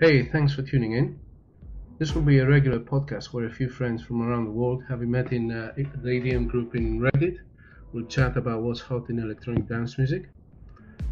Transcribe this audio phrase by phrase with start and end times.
[0.00, 1.18] Hey, thanks for tuning in.
[1.98, 5.10] This will be a regular podcast where a few friends from around the world, having
[5.10, 7.38] met in uh, the EDM group in Reddit,
[7.92, 10.28] will chat about what's hot in electronic dance music.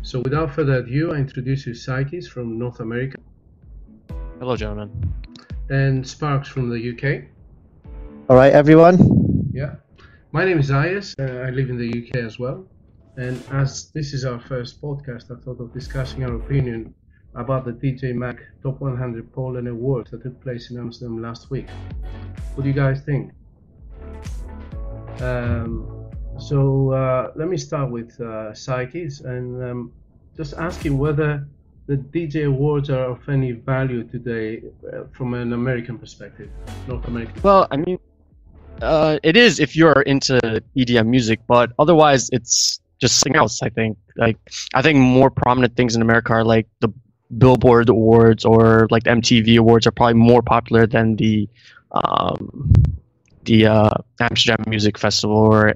[0.02, 3.16] So, without further ado, I introduce you Psyches from North America
[4.38, 5.12] Hello, gentlemen.
[5.68, 7.24] and Sparks from the UK.
[8.28, 9.50] All right, everyone.
[9.52, 9.74] Yeah.
[10.30, 11.12] My name is Ayas.
[11.18, 12.64] Uh, I live in the UK as well.
[13.16, 16.94] And as this is our first podcast, I thought of discussing our opinion
[17.36, 21.50] about the DJ Mag Top 100 poll and awards that took place in Amsterdam last
[21.50, 21.68] week.
[22.54, 23.32] What do you guys think?
[25.20, 26.06] Um,
[26.38, 29.92] so uh, let me start with uh, Psyches and um,
[30.36, 31.46] just asking whether
[31.86, 34.62] the DJ awards are of any value today
[34.92, 36.50] uh, from an American perspective,
[36.88, 37.40] North American.
[37.42, 37.98] Well, I mean,
[38.82, 40.40] uh, it is if you're into
[40.76, 43.62] EDM music, but otherwise, it's just something else.
[43.62, 43.96] I think.
[44.16, 44.38] Like,
[44.74, 46.92] I think more prominent things in America are like the
[47.36, 51.48] Billboard Awards or like the MTV Awards are probably more popular than the
[51.92, 52.72] um,
[53.44, 55.36] the uh, Amsterdam Music Festival.
[55.36, 55.74] Or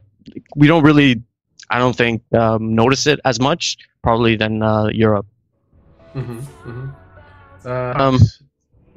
[0.57, 1.23] we don't really,
[1.71, 5.27] I don't think, um, notice it as much probably than uh, Europe.
[6.15, 6.89] Mm-hmm, mm-hmm.
[7.65, 8.19] Uh, Um,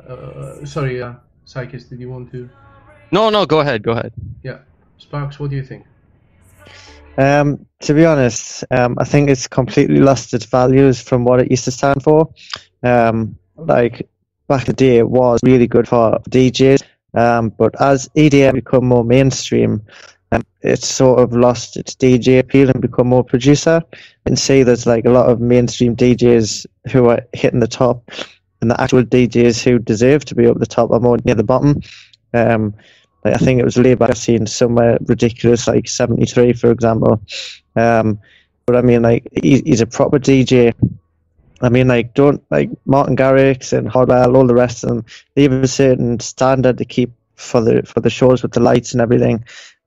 [0.07, 1.13] uh, sorry, uh,
[1.45, 2.49] Psychist, did you want to?
[3.11, 4.13] No, no, go ahead, go ahead.
[4.43, 4.59] Yeah.
[4.97, 5.85] Sparks, what do you think?
[7.17, 11.51] Um, to be honest, um, I think it's completely lost its values from what it
[11.51, 12.33] used to stand for.
[12.81, 14.07] Um, like
[14.47, 16.83] back in the day, it was really good for DJs,
[17.13, 19.81] um, but as EDM become more mainstream,
[20.31, 23.81] um, it's sort of lost its DJ appeal and become more producer.
[24.25, 28.09] And see, there's like a lot of mainstream DJs who are hitting the top,
[28.61, 31.43] and the actual DJs who deserve to be up the top are more near the
[31.43, 31.81] bottom.
[33.23, 37.21] Like I think it was label I've seen somewhere ridiculous, like 73, for example.
[37.75, 38.19] Um,
[38.65, 40.73] but I mean, like he, he's a proper DJ.
[41.61, 45.05] I mean, like don't like Martin Garrix and Hardwell, all the rest of them.
[45.35, 48.93] They have a certain standard to keep for the for the shows with the lights
[48.93, 49.43] and everything.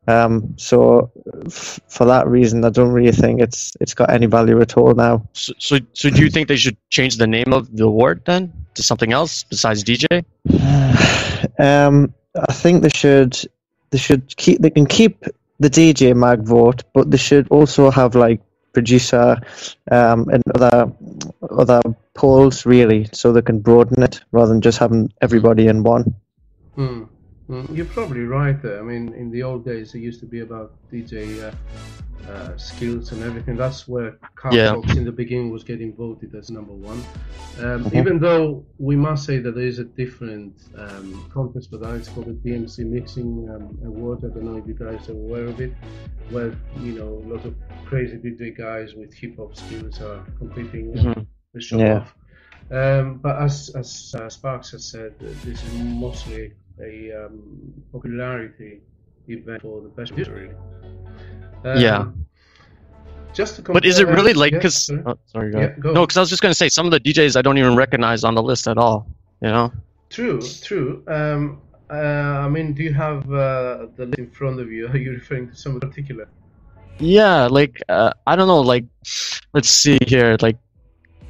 [0.09, 1.11] Um, so
[1.47, 4.95] f- for that reason, I don't really think it's it's got any value at all
[4.95, 5.27] now.
[5.33, 8.53] So, so, so do you think they should change the name of the award then
[8.75, 10.25] to something else besides DJ?
[11.59, 12.13] Um,
[12.49, 13.39] I think they should
[13.91, 15.25] they should keep they can keep
[15.59, 18.41] the DJ mag vote, but they should also have like
[18.73, 19.39] producer
[19.91, 20.93] um, and other
[21.51, 21.81] other
[22.15, 26.15] polls really, so they can broaden it rather than just having everybody in one.
[26.75, 27.05] Hmm.
[27.47, 28.81] Hmm, You're probably right there.
[28.81, 31.15] I mean, in the old days, it used to be about DJ
[31.45, 31.53] uh,
[32.31, 33.57] uh, skills and everything.
[33.57, 34.29] That's where Yeah.
[34.35, 37.01] Carl Cox in the beginning was getting voted as number one.
[37.63, 37.95] Um, Mhm.
[38.01, 42.09] Even though we must say that there is a different um, contest for that, it's
[42.09, 44.19] called the DMC Mixing um, Award.
[44.25, 45.73] I don't know if you guys are aware of it,
[46.31, 46.51] where
[46.87, 47.55] you know lots of
[47.85, 50.93] crazy DJ guys with hip hop skills are competing.
[50.95, 51.27] Mhm.
[51.55, 52.01] the show Yeah.
[52.01, 52.15] off.
[52.71, 55.73] Um, but as as uh, Sparks has said, this is
[56.07, 58.81] mostly a um, popularity
[59.29, 60.55] event for the best producer, really.
[61.65, 62.05] Um, Yeah.
[63.35, 65.03] Just to But is it really like because sorry.
[65.07, 65.81] oh, sorry, go Yeah, ahead.
[65.81, 65.93] go.
[65.93, 68.25] no, because I was just gonna say some of the DJs I don't even recognize
[68.25, 69.07] on the list at all.
[69.43, 69.73] You know?
[70.09, 71.03] True, true.
[71.07, 71.61] Um,
[71.91, 74.89] uh, I mean, do you have uh, the list in front of you?
[74.93, 76.29] Are you referring to some particular?
[76.99, 78.87] Yeah, like uh, I don't know, like
[79.53, 80.57] let's see here, like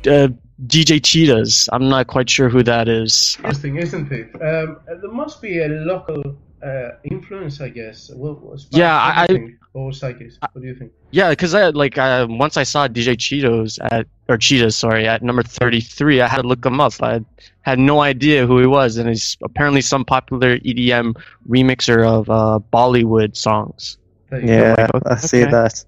[0.06, 0.28] uh,
[0.64, 1.68] DJ Chetas.
[1.72, 3.36] I'm not quite sure who that is.
[3.38, 4.30] Interesting, isn't it?
[4.40, 8.10] Um, there must be a local uh, influence, I guess.
[8.14, 9.58] What, what, Yeah, what do you I- think?
[9.74, 10.90] Or Psychis, what do you think?
[11.10, 15.22] Yeah, because I like I, once I saw DJ Cheetos at or Chetas, sorry, at
[15.22, 16.94] number 33, I had to look him up.
[17.02, 17.20] I
[17.60, 21.14] had no idea who he was, and he's apparently some popular EDM
[21.46, 23.98] remixer of uh, Bollywood songs.
[24.30, 24.52] There you go.
[24.78, 25.84] Yeah, like, I see that.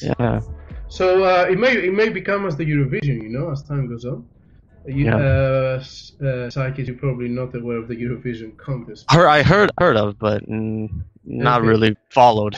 [0.00, 0.40] Yeah.
[0.88, 4.04] So uh, it may it may become as the Eurovision, you know, as time goes
[4.04, 4.28] on.
[4.86, 5.18] You, Yeah.
[5.18, 9.10] uh, uh, Psychis, you're probably not aware of the Eurovision contest.
[9.10, 10.88] Heard, I heard heard of, but mm,
[11.24, 11.62] not Okay.
[11.62, 12.56] really followed.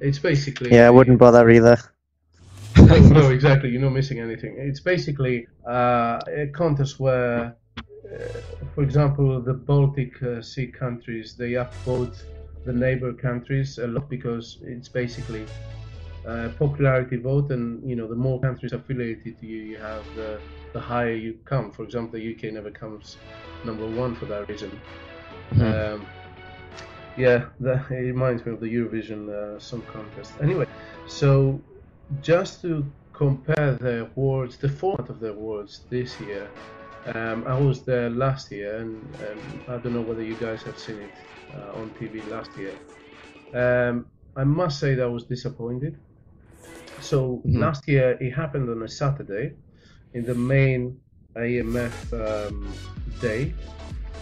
[0.00, 1.76] It's basically Yeah, I wouldn't bother either.
[2.76, 3.70] no, no, exactly.
[3.70, 4.56] You're not missing anything.
[4.58, 7.56] It's basically uh, a contest where,
[8.04, 8.40] uh,
[8.74, 12.16] for example, the Baltic uh, Sea countries they upvote
[12.64, 15.50] the neighbor countries a lot because it's basically
[16.24, 20.42] a popularity vote, and you know the more countries affiliated to you you have, the
[20.72, 21.72] the higher you come.
[21.72, 23.18] For example, the UK never comes
[23.64, 24.82] number one for that reason.
[25.54, 25.94] Mhm.
[25.94, 26.08] Um,
[27.16, 30.38] yeah, that, it reminds me of the Eurovision uh, Song Contest.
[30.42, 30.64] Anyway,
[31.06, 31.64] so
[32.20, 36.52] just to compare the awards, the format of the awards this year,
[37.14, 40.78] um, I was there last year, and um, I don't know whether you guys have
[40.78, 41.18] seen it
[41.54, 42.80] uh, on TV last year.
[43.52, 44.06] Um,
[44.36, 45.98] I must say that I was disappointed.
[47.02, 47.60] So Mhm.
[47.60, 49.54] last year it happened on a Saturday
[50.14, 50.98] in the main
[51.36, 52.72] AMF um,
[53.20, 53.52] day.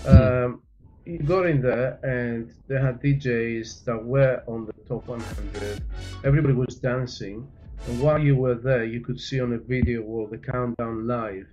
[0.07, 0.63] Um,
[1.05, 5.83] you got in there and they had DJs that were on the top 100.
[6.25, 7.47] Everybody was dancing,
[7.87, 11.47] and while you were there, you could see on a video wall the countdown live.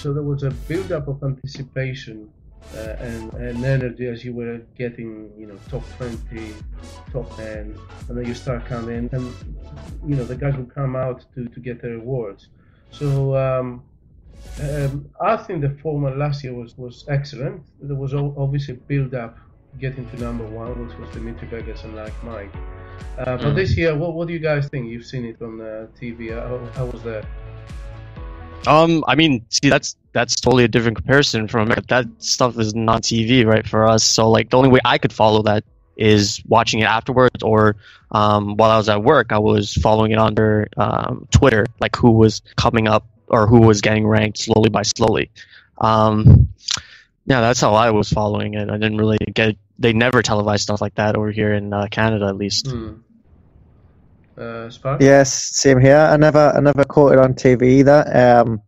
[0.00, 2.30] So there was a build-up of anticipation
[2.74, 6.54] uh, and, and energy as you were getting, you know, top 20,
[7.12, 7.78] top 10,
[8.08, 9.34] and then you start coming, and
[10.06, 12.48] you know the guys will come out to, to get their awards.
[12.90, 13.82] So um,
[14.62, 17.62] um, I think the format last year was, was excellent.
[17.80, 19.38] There was obviously build up
[19.78, 22.54] getting to number one, which was Dimitri Vegas and Like Mike.
[23.18, 23.54] Uh, but Mm.
[23.54, 24.88] this year, what, what do you guys think?
[24.88, 26.32] You've seen it on uh, TV.
[26.32, 27.24] How, how was that?
[28.66, 31.86] Um, I mean, see, that's that's totally a different comparison from America.
[31.88, 34.04] That stuff is not TV, right, for us.
[34.04, 35.64] So, like, the only way I could follow that
[35.96, 37.76] is watching it afterwards, or
[38.12, 41.96] um, while I was at work, I was following it on their um, Twitter, like
[41.96, 45.30] who was coming up or who was getting ranked slowly by slowly.
[45.78, 46.48] Um,
[47.26, 48.70] yeah, that's how I was following it.
[48.70, 49.56] I didn't really get.
[49.78, 52.68] They never televise stuff like that over here in uh, Canada, at least.
[52.68, 52.94] Hmm.
[54.38, 55.00] Uh, Spark?
[55.02, 55.98] Yes, same here.
[55.98, 58.04] I never, I never caught it on TV either.
[58.14, 58.62] Um,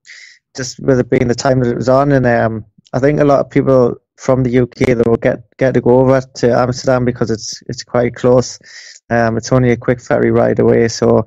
[0.56, 3.25] just with it being the time that it was on, and um, I think a
[3.25, 7.05] lot of people from the UK that will get get to go over to Amsterdam
[7.05, 8.58] because it's it's quite close.
[9.11, 11.25] Um, it's only a quick ferry ride away, so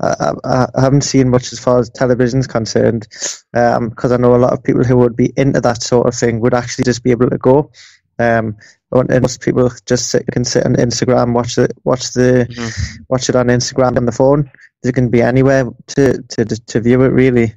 [0.00, 3.06] I, I, I haven't seen much as far as television's concerned.
[3.52, 6.40] Because I know a lot of people who would be into that sort of thing
[6.40, 7.70] would actually just be able to go.
[8.18, 8.56] Um,
[9.00, 12.98] and most people just sit, can sit on Instagram, watch the watch the Mhm.
[13.08, 14.50] watch it on Instagram on the phone.
[14.82, 15.64] They can be anywhere
[15.96, 17.54] to to to view it really.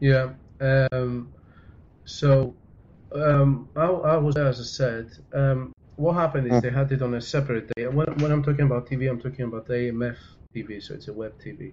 [0.00, 0.30] Yeah.
[0.60, 1.32] Um,
[2.04, 2.54] so
[3.14, 5.10] um, I, I was as I said.
[5.32, 6.62] Um, what happened is Mm.
[6.62, 7.86] they had it on a separate day.
[7.88, 10.16] When, when I'm talking about TV, I'm talking about the AMF
[10.54, 11.72] TV, so it's a web TV.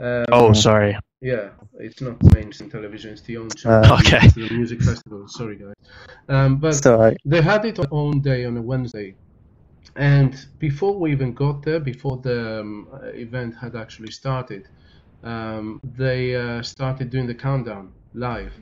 [0.00, 0.98] Um, Oh, sorry.
[1.20, 3.12] Yeah, it's not mainstream television.
[3.12, 3.92] It's the own channel.
[3.92, 4.18] Uh, Okay.
[4.22, 5.26] It's the music festival.
[5.28, 5.74] Sorry, guys.
[6.28, 6.80] Um, but
[7.24, 9.14] they had it on their own day on a Wednesday.
[9.96, 14.68] And before we even got there, before the um, event had actually started,
[15.24, 18.52] um, they uh, started doing the countdown live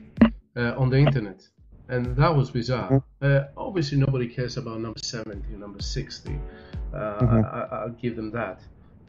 [0.55, 1.47] uh, on the internet.
[1.89, 3.01] And that was bizarre.
[3.21, 6.39] Uh, obviously, nobody cares about number 70 or number 60.
[6.93, 7.45] Uh, Mhm.
[7.45, 8.61] I, I, I'll give them that.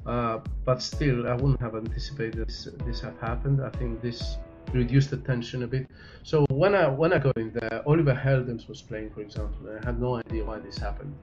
[0.06, 3.61] Uh, but still, I wouldn't have anticipated this, this had happened.
[3.62, 4.39] I think this
[4.73, 5.87] reduced the tension a bit.
[6.23, 9.79] So when I when I got in there, Oliver Heldens was playing, for example, and
[9.81, 11.15] I had no idea why this happened.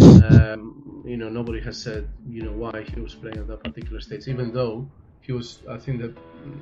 [0.00, 4.00] Um, you know, nobody has said you know why he was playing at that particular
[4.00, 4.88] stage, even though
[5.20, 6.14] he was, I think, the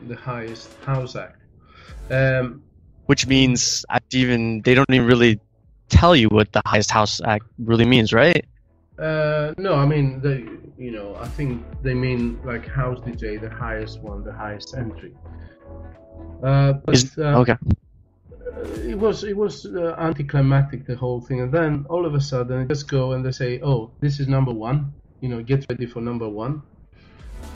[0.09, 1.41] the highest house act.
[2.11, 2.63] Um,
[3.07, 5.41] which means even they don't even really
[5.89, 8.45] tell you what the highest house act really means, right?
[8.99, 10.44] Uh, no, I mean, they,
[10.83, 15.15] you know, I think they mean like house DJ, the highest one, the highest entry.
[16.43, 17.56] Uh, but Is, uh, okay.
[18.85, 22.61] it was it was uh, anticlimactic the whole thing, and then all of a sudden
[22.61, 25.87] they just go and they say, "Oh, this is number one." You know, get ready
[25.87, 26.62] for number one.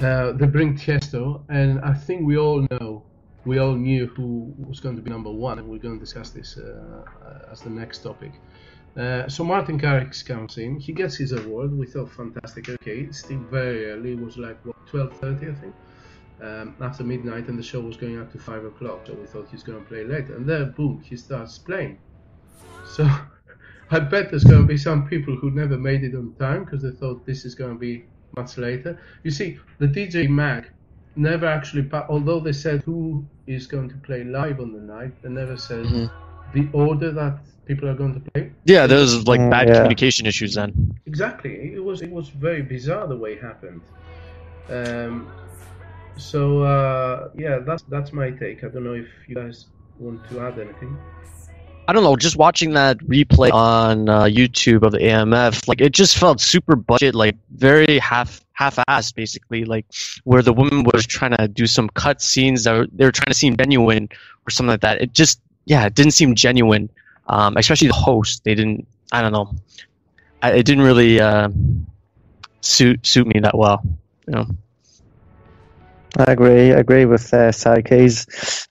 [0.01, 3.03] Uh, they bring Tiesto, and I think we all know,
[3.45, 6.31] we all knew who was going to be number one, and we're going to discuss
[6.31, 8.33] this uh, uh, as the next topic.
[8.97, 11.73] Uh, so Martin Garrix comes in, he gets his award.
[11.77, 12.69] We thought, fantastic.
[12.69, 14.13] Okay, it's still very early.
[14.13, 15.77] It was like what 12:30, I think
[16.41, 19.49] um, after midnight and the show was going up to 5 o'clock so we thought
[19.51, 21.99] he's going to play later and then boom he starts playing
[22.83, 23.05] so
[23.91, 26.83] i bet there's going to be some people who never made it on time because
[26.83, 30.71] they thought this is going to be much later you see the dj mag
[31.17, 35.31] never actually although they said who is going to play live on the night they
[35.31, 36.11] never said Mhm.
[36.53, 39.75] The order that people are going to play Yeah, there was like Mm, bad yeah.
[39.77, 40.95] communication issues then.
[41.07, 41.53] Exactly.
[41.75, 43.81] It was it was very bizarre the way it happened.
[44.69, 45.29] Um,
[46.17, 48.65] so uh, yeah, that's that's my take.
[48.65, 49.67] I don't know if you guys
[49.99, 50.97] want to add anything.
[51.89, 55.93] I don't know, just watching that replay on uh, YouTube of the AMF, like it
[55.93, 59.87] just felt super budget, like very half half-assed, basically, like
[60.25, 63.31] where the woman was trying to do some cut scenes that were, they were trying
[63.31, 64.09] to seem genuine
[64.47, 65.01] or something like that.
[65.01, 66.89] It just, yeah, it didn't seem genuine.
[67.29, 68.87] Um, especially the host, they didn't.
[69.13, 69.53] I don't know,
[70.43, 71.49] I, it didn't really uh,
[72.61, 73.83] suit suit me that well.
[74.27, 74.47] You know.
[76.19, 76.73] I agree.
[76.73, 78.27] I agree with uh, Psyches.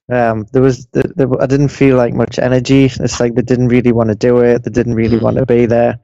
[0.09, 2.85] Um, there was, the, the, I didn't feel like much energy.
[2.85, 4.63] It's like they didn't really want to do it.
[4.63, 5.99] They didn't really want to be there.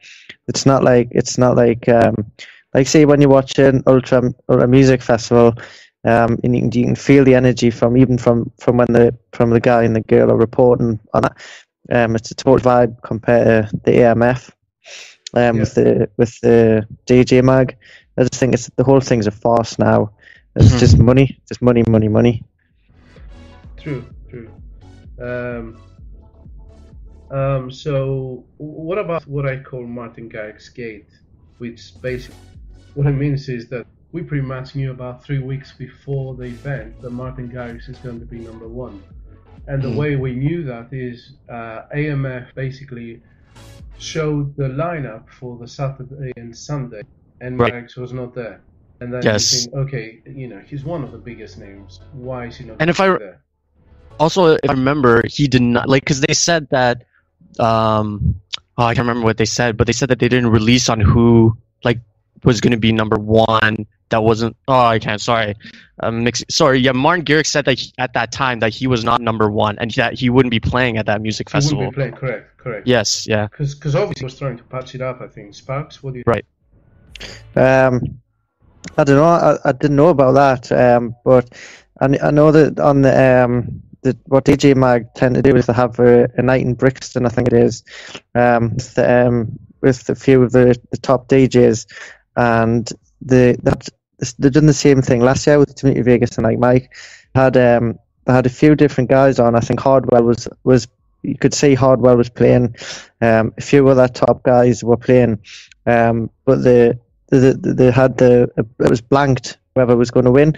[0.48, 2.16] It's not like it's not like um,
[2.74, 5.56] like say when you're watching ultra ultra music festival,
[6.04, 9.16] um, and you can, you can feel the energy from even from from when the
[9.34, 11.38] from the guy and the girl are reporting on that.
[11.92, 14.52] Um, it's a total vibe compared to the AMF.
[15.34, 17.78] Um, with the with the DJ mag,
[18.18, 20.12] I just think it's the whole thing's a farce now.
[20.56, 20.80] It's Mhm.
[20.80, 22.44] just money, just money, money, money.
[23.78, 24.50] True, true.
[25.20, 25.78] Um,
[27.32, 31.10] Um, so what about what I call Martin Garrix Gate,
[31.60, 32.36] which basically
[32.94, 37.02] what it means is that we pretty much knew about three weeks before the event
[37.02, 39.04] that Martin Garrix is going to be number one.
[39.68, 39.96] And the Mm.
[39.96, 43.22] way we knew that is uh, AMF basically
[43.98, 47.04] showed the lineup for the Saturday and Sunday,
[47.40, 47.74] and Right.
[47.74, 48.62] Garrix was not there.
[49.00, 49.52] And then Yes.
[49.52, 52.00] think, okay, you know, he's one of the biggest names.
[52.12, 53.42] Why is he not And if I- there?
[54.20, 57.06] Also, if I remember, he did not like because they said that.
[57.60, 58.36] Um,
[58.78, 61.00] oh, I can't remember what they said, but they said that they didn't release on
[61.00, 62.00] who like
[62.44, 63.88] was going to be number one.
[64.12, 64.56] That wasn't.
[64.68, 65.20] Oh, I can't.
[65.20, 65.56] Sorry,
[66.02, 66.80] um, sorry.
[66.80, 69.78] Yeah, Martin Garrix said that he, at that time that he was not number one
[69.80, 71.92] and that he wouldn't be playing at that music He wouldn't festival.
[71.92, 72.88] be playing, correct, correct.
[72.88, 73.48] Yes, yeah.
[73.48, 75.56] Because obviously he was trying to patch it up, I think.
[75.56, 76.46] Sparks, what do you Right.
[77.56, 78.22] Um,
[78.98, 79.24] I don't know.
[79.24, 80.72] I, I didn't know about that.
[80.72, 81.54] Um, but
[82.00, 85.68] I, I know that on the um, the, what DJ Mag tend to do is
[85.68, 87.84] to have a, a night in Brixton, I think it is,
[88.36, 91.86] um, with, um, with a few of the, the top DJs,
[92.36, 92.92] and
[93.22, 93.88] the that
[94.40, 96.94] they've done the same thing last year with Dimitri Vegas and like Mike
[97.36, 99.56] had um they had a few different guys on.
[99.56, 100.88] I think Hardwell was was
[101.24, 102.76] you could see Hardwell was playing.
[103.22, 105.40] Um, a few other top guys were playing,
[105.86, 107.00] um, but the
[107.30, 110.56] they, they had the it was blanked whoever was going to win,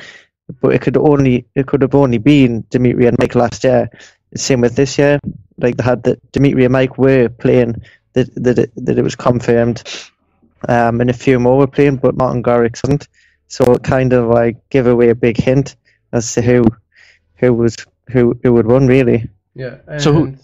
[0.61, 3.89] but it could only it could have only been Dimitri and Mike last year.
[4.35, 5.19] Same with this year,
[5.57, 9.15] like they had the Dimitri and Mike were playing that that it, that it was
[9.15, 9.83] confirmed,
[10.67, 13.07] um, and a few more were playing, but Martin Garrix wasn't.
[13.53, 15.75] So it kind of like give away a big hint
[16.11, 16.65] as to who
[17.35, 17.75] who was
[18.13, 19.29] who who would win really.
[19.53, 19.75] Yeah.
[19.87, 20.35] And, So who-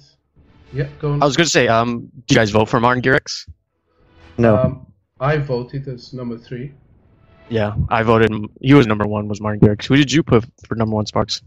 [0.72, 1.24] Yeah, go on.
[1.24, 1.90] I was going to say, um,
[2.28, 3.50] do you guys vote for Martin Garrix?
[4.38, 4.86] No, Um,
[5.20, 6.72] I voted as number three.
[7.50, 8.32] Yeah, I voted.
[8.62, 9.28] He was number one.
[9.28, 9.88] Was Martin Garrix?
[9.88, 11.42] Who did you put for number one, Sparks?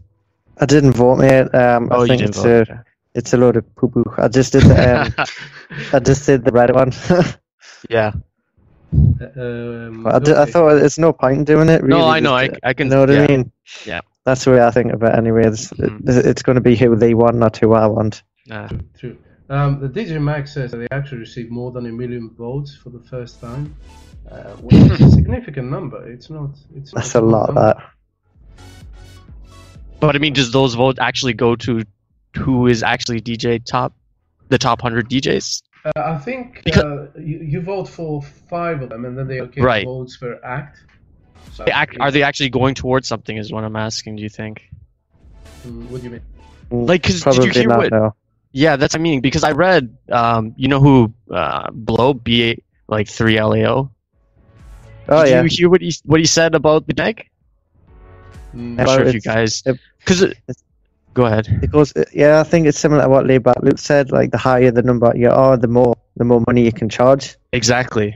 [0.59, 1.47] I didn't vote, mate.
[1.55, 2.69] Um, Oh, I you think didn't it's vote.
[2.69, 2.83] a
[3.15, 4.03] it's a load of poo poo.
[4.17, 5.13] I just did the um,
[5.95, 6.91] I just did the Reddit one.
[7.89, 8.11] yeah.
[8.93, 11.81] Um, I, did, I thought there's no point in doing it.
[11.81, 12.35] Really, no, I know.
[12.35, 12.89] I, I can.
[12.89, 13.23] know what yeah.
[13.23, 13.51] I mean?
[13.85, 14.01] Yeah.
[14.25, 15.13] That's the way I think of it.
[15.15, 16.01] Anyway, it's, Mhm.
[16.07, 18.23] it's going to be who they want, not who I want.
[18.49, 19.17] Uh, True, true.
[19.49, 22.89] Um, the DJ Mag says that they actually received more than a million votes for
[22.89, 23.75] the first time,
[24.31, 26.07] uh, which is a significant number.
[26.09, 26.51] It's not.
[26.75, 27.49] It's not That's a lot.
[27.51, 27.77] small That
[29.99, 31.83] but I mean, does those votes actually go to
[32.37, 33.93] who is actually DJ top,
[34.49, 35.61] the top hundred DJs?
[35.85, 39.39] Uh, I think Because- uh, you, you vote for five of them, and then they
[39.39, 39.85] allocate Right.
[39.85, 40.79] votes per act.
[41.51, 43.35] So They act, are they actually going towards something?
[43.37, 44.15] Is what I'm asking.
[44.15, 44.69] Do you think?
[45.67, 46.21] Mm, What do you mean?
[46.71, 47.77] Like, 'cause did you hear not.
[47.77, 48.15] what- No.
[48.53, 52.61] Yeah, that's what I mean because I read, um, you know who uh, Blow B
[52.87, 53.89] like three LAO.
[55.09, 55.41] Oh Did yeah.
[55.41, 57.29] you hear what he what he said about the neck?
[58.55, 60.33] Mm, I'm not sure if you guys because
[61.13, 61.47] go ahead.
[61.61, 61.93] It goes.
[62.13, 64.11] Yeah, I think it's similar to what Laidback Luke said.
[64.11, 67.35] Like the higher the number you are, the more the more money you can charge.
[67.51, 68.15] Exactly,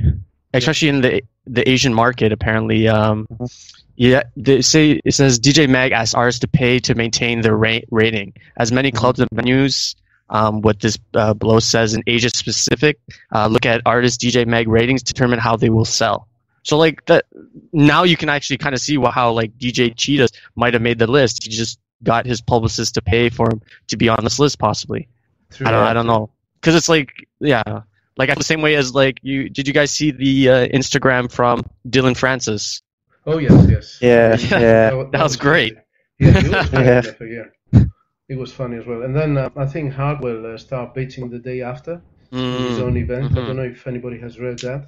[0.54, 2.32] especially in the the Asian market.
[2.32, 3.74] Apparently, um, Mhm.
[3.96, 7.86] yeah, they say it says DJ Mag asks artists to pay to maintain their ra-
[7.92, 8.34] rating.
[8.58, 9.96] As many clubs and venues,
[10.30, 13.00] um, what this uh, blow says in Asia specific,
[13.34, 16.28] uh, look at artist DJ Mag ratings to determine how they will sell.
[16.64, 17.26] So like that,
[17.72, 21.08] now you can actually kind of see how like DJ Chetas might have made the
[21.08, 21.44] list.
[21.44, 25.08] He just got his publicist to pay for him to be on this list, possibly.
[25.52, 25.68] true.
[25.68, 27.82] I don't, I don't know, because it's like, yeah,
[28.18, 29.50] like the same way as like you.
[29.50, 32.82] Did you guys see the uh, Instagram from Dillon Francis?
[33.26, 33.98] Oh yes, yes.
[34.02, 34.60] Yeah, Yeah.
[34.60, 34.94] yeah.
[34.94, 35.76] wa- That was great.
[36.20, 37.84] Yeah, it was great, Yeah.
[38.30, 39.04] It was funny as well.
[39.04, 42.02] And then uh, I think Hardwell uh, start bitching the day after
[42.32, 43.26] his own event.
[43.26, 43.48] I mhm.
[43.48, 44.88] don't know if anybody has read that.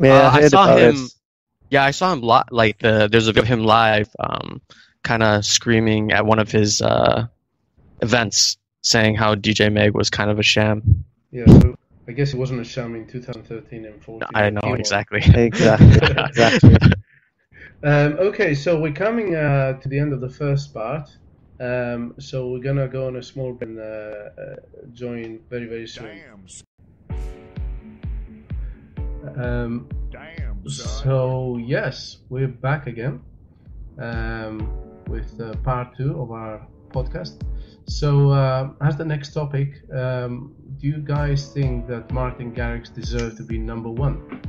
[0.00, 1.12] Yeah, Uh, I heard saw him- it.
[1.70, 4.60] Yeah, I saw him li- like the there's a video of him live, um,
[5.02, 7.26] kind of screaming at one of his uh,
[8.00, 11.04] events, saying how DJ Mag was kind of a sham.
[11.30, 11.74] Yeah, so
[12.08, 14.28] I guess it wasn't a sham in 2013 and 14.
[14.34, 14.60] I know.
[14.74, 15.20] Exactly.
[15.34, 15.96] exactly.
[16.28, 16.76] Exactly.
[17.84, 21.10] Um, okay, so we're coming uh, to the end of the first part.
[21.58, 24.56] Um, so we're gonna go on a small break and uh, uh,
[24.92, 26.20] join very very soon.
[29.24, 33.20] Damn, Um, damn, so yes, we're back again
[33.98, 34.68] um,
[35.12, 37.34] with uh, part two of our podcast.
[37.86, 43.36] So uh, as the next topic, um, do you guys think that Martin Garrix deserved
[43.36, 44.40] to be number one?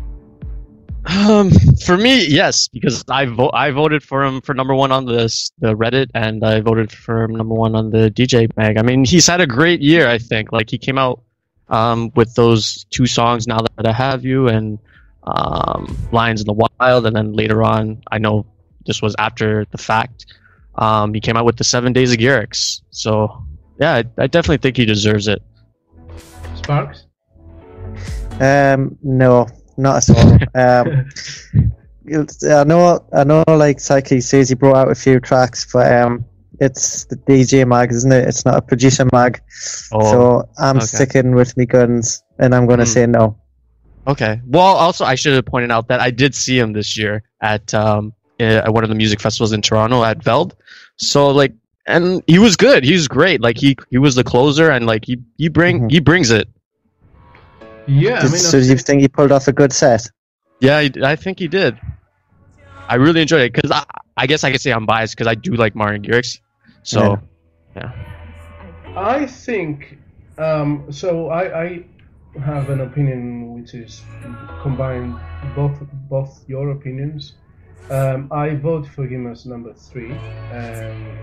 [1.05, 1.51] Um,
[1.85, 5.51] for me, yes, because I vo- I voted for him for number one on this
[5.59, 8.77] the Reddit, and I voted for him number one on the DJ mag.
[8.77, 10.07] I mean, he's had a great year.
[10.07, 11.21] I think like he came out
[11.67, 14.79] um, with those two songs, "Now That I Have You" and
[15.23, 18.45] um, "Lions in the Wild," and then later on, I know
[18.85, 20.25] this was after the fact.
[20.75, 22.81] Um, he came out with the Seven Days of Garrix.
[22.91, 23.43] So
[23.79, 25.41] yeah, I, I definitely think he deserves it.
[26.55, 27.05] Sparks?
[28.39, 30.39] Um, no, not at all.
[30.55, 31.09] Um,
[32.49, 33.43] I know, I know.
[33.47, 36.25] Like Psyche says, he brought out a few tracks, but um,
[36.59, 38.27] it's the DJ mag, isn't it?
[38.27, 39.41] It's not a producer mag.
[39.93, 40.85] Oh, so I'm okay.
[40.85, 42.89] sticking with me guns, and I'm gonna Hmm.
[42.89, 43.37] say no.
[44.05, 44.41] Okay.
[44.45, 47.73] Well, also I should have pointed out that I did see him this year at
[47.73, 50.55] um at one of the music festivals in Toronto at Veld.
[50.97, 51.53] So like,
[51.85, 52.83] and he was good.
[52.83, 53.41] He was great.
[53.41, 55.91] Like he he was the closer, and like he he bring Mhm.
[55.91, 56.47] he brings it.
[57.87, 60.09] Yeah, I mean, so I you think- think he pulled off a good set?
[60.61, 61.77] Yeah, I, I think he did.
[62.87, 63.83] I really enjoyed it because I
[64.15, 66.39] I guess I could say I'm biased because I do like Martin Garrix.
[66.83, 67.19] So
[67.75, 67.91] yeah.
[68.95, 69.97] I think
[70.37, 71.29] um, so.
[71.29, 71.85] I, I
[72.41, 74.01] have an opinion which is
[74.61, 75.19] combined
[75.55, 75.77] both
[76.09, 77.33] both your opinions.
[77.89, 81.17] Um, I vote for him as number three, um,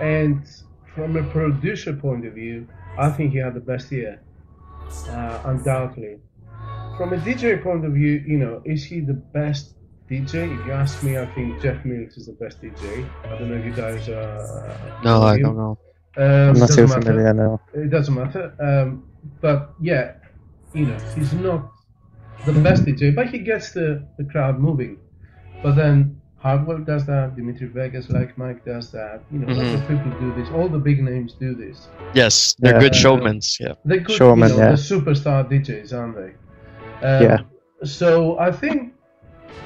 [0.00, 0.46] and
[0.94, 2.66] from a producer point of view,
[2.98, 4.20] I think he had the best year,
[5.08, 6.18] uh, undoubtedly.
[6.96, 9.74] From a DJ point of view, you know, is he the best
[10.10, 10.58] DJ?
[10.58, 13.08] If you ask me, I think Jeff Mills is the best DJ.
[13.24, 15.00] I don't know if you guys are.
[15.04, 15.42] no, I him.
[15.42, 15.78] don't know.
[16.16, 17.60] Um, I'm not doesn't too familiar now.
[17.74, 18.54] It doesn't matter.
[18.58, 19.04] Um,
[19.40, 20.14] but yeah,
[20.72, 21.70] you know, he's not
[22.46, 24.98] the best DJ, but he gets the, the crowd moving.
[25.62, 29.20] But then Hardwell does that, Dimitri Vegas, like Mike, does that.
[29.32, 30.48] You know, lots of people do this.
[30.50, 31.88] All the big names do this.
[32.14, 32.80] Yes, they're Yeah.
[32.80, 33.40] good showmen.
[33.58, 33.74] Yeah.
[33.84, 34.70] They're good, Showman, you know, yeah.
[34.70, 36.32] the superstar DJs, aren't they?
[37.06, 37.38] Um, Yeah.
[37.84, 38.92] So I think,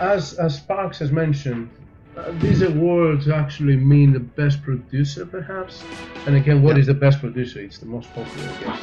[0.00, 1.68] as as Sparks has mentioned,
[2.16, 5.84] uh, these awards actually mean the best producer, perhaps.
[6.26, 6.94] And again, what is Yeah.
[6.94, 7.60] the best producer?
[7.60, 8.82] It's the most popular, I guess.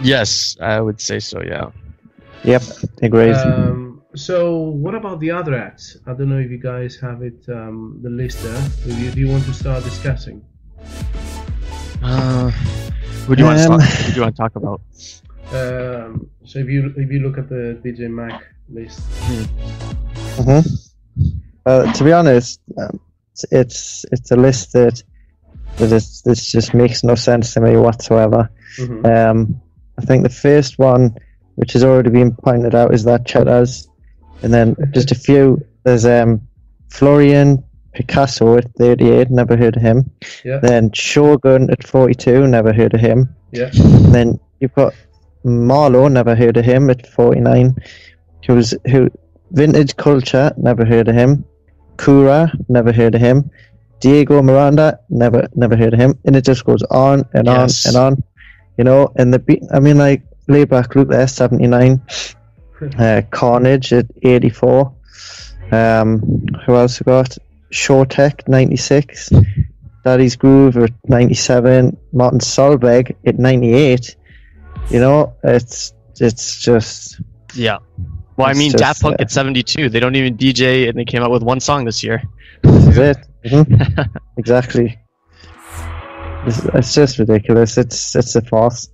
[0.00, 1.40] Yes, I would say so.
[1.42, 1.70] Yeah.
[2.44, 2.62] Yep,
[3.02, 3.34] agreed.
[3.36, 5.96] Um, so what about the other acts?
[6.06, 8.62] I don't know if you guys have it, um, the list there.
[8.86, 10.44] If you, do you want to start discussing?
[12.02, 12.50] Uh,
[13.26, 13.88] who do you want to Um, talk?
[13.88, 14.80] Who do you want to talk about?
[15.52, 19.00] Um, so if you if you look at the DJ Mag list,
[20.38, 20.60] hmm
[21.64, 22.98] Uh, to be honest, um,
[23.32, 25.02] it's, it's it's a list that
[25.76, 28.50] that is, this just makes no sense to me whatsoever.
[28.78, 29.06] Mhm.
[29.06, 29.60] Um,
[29.98, 31.14] I think the first one,
[31.54, 33.86] which has already been pointed out, is that Chetas,
[34.42, 35.64] and then just a few.
[35.84, 36.40] There's um,
[36.90, 37.62] Florian
[37.94, 40.10] Picasso at 38, never heard of him.
[40.44, 40.58] Yeah.
[40.58, 43.28] Then Shogun at 42, never heard of him.
[43.52, 44.94] yeah, And then you've got
[45.44, 47.76] Marlowe, never heard of him at 49.
[48.46, 49.08] Who's who?
[49.50, 51.44] Vintage Culture, never heard of him.
[51.98, 53.50] Kura, never heard of him.
[54.00, 56.18] Diego Miranda, never never heard of him.
[56.24, 57.86] And it just goes on and Yes.
[57.86, 58.24] on and on.
[58.78, 59.62] You know, and the beat.
[59.72, 62.00] I mean, like Laidback Luke there, 79.
[62.98, 64.92] Uh, Carnage at 84.
[65.70, 67.36] Um, who else we got?
[67.72, 69.30] Shortech 96.
[70.04, 71.96] Daddy's Groove at 97.
[72.12, 74.16] Martin Solveig at 98.
[74.90, 77.20] You know, it's it's just
[77.54, 77.78] Yeah.
[78.36, 79.88] Well, I mean, Daft Punk uh, at 72.
[79.90, 82.22] They don't even DJ, and they came out with one song this year.
[82.62, 83.16] this is it.
[83.44, 84.16] Mhm.
[84.36, 84.98] exactly.
[86.46, 87.78] It's, it's just ridiculous.
[87.78, 88.88] It's it's a farce.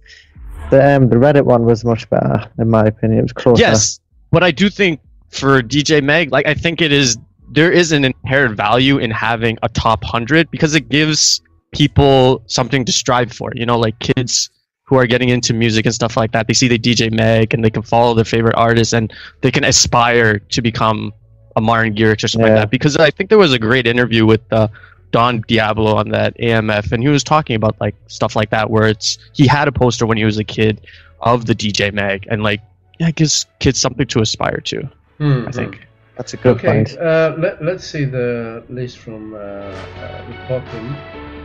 [0.70, 3.20] The um the Reddit one was much better in my opinion.
[3.20, 3.60] It was closer.
[3.60, 4.00] Yes,
[4.30, 5.00] but I do think
[5.30, 7.16] for DJ Mag, like I think it is
[7.50, 11.40] there is an inherent value in having a top hundred because it gives
[11.72, 13.50] people something to strive for.
[13.54, 14.50] You know, like kids
[14.84, 16.46] who are getting into music and stuff like that.
[16.46, 19.64] They see the DJ Mag and they can follow their favorite artists and they can
[19.64, 21.12] aspire to become
[21.56, 22.54] a Martin Garrix or something Yeah.
[22.54, 22.70] like that.
[22.70, 24.68] Because I think there was a great interview with uh,
[25.10, 28.86] Don Diablo on that AMF, and he was talking about like stuff like that, where
[28.86, 30.80] it's he had a poster when he was a kid
[31.20, 32.60] of the DJ Mag, and like
[32.98, 34.78] yeah, it gives kids something to aspire to.
[35.20, 35.54] I Mhm.
[35.54, 35.86] think.
[36.16, 36.98] That's a good okay, point.
[36.98, 39.72] uh, let, let's see the list from uh, uh,
[40.28, 40.96] the bottom.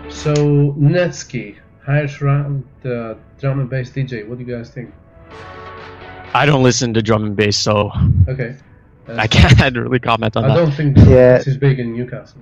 [0.10, 0.34] So,
[0.80, 4.28] Netsky, highest ranked uh, drum and bass DJ.
[4.28, 4.92] What do you guys think?
[6.34, 7.92] I don't listen to drum and bass, so
[8.28, 8.56] Okay.
[9.08, 10.54] I can't really comment on I that.
[10.54, 11.38] I don't think drum Yeah.
[11.38, 12.42] bass is big in Newcastle.